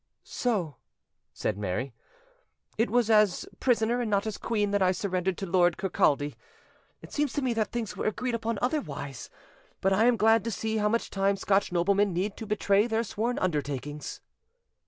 "So," 0.23 0.77
said 1.31 1.59
Mary, 1.59 1.93
"it 2.75 2.89
was 2.89 3.11
as 3.11 3.47
prisoner 3.59 4.01
and 4.01 4.09
not 4.09 4.25
as 4.25 4.39
queen 4.39 4.71
that 4.71 4.81
I 4.81 4.93
surrendered 4.93 5.37
to 5.37 5.45
Lord 5.45 5.77
Kirkcaldy. 5.77 6.33
It 7.03 7.11
seems 7.13 7.33
to 7.33 7.41
me 7.43 7.53
that 7.53 7.71
things 7.71 7.95
were 7.95 8.07
agreed 8.07 8.33
upon 8.33 8.57
otherwise; 8.63 9.29
but 9.79 9.93
I 9.93 10.05
am 10.07 10.17
glad 10.17 10.43
to 10.45 10.49
see 10.51 10.77
how 10.77 10.89
much 10.89 11.11
time 11.11 11.35
Scotch 11.37 11.71
noblemen 11.71 12.13
need 12.13 12.35
to 12.37 12.47
betray 12.47 12.87
their 12.87 13.03
sworn 13.03 13.37
undertakings". 13.37 14.21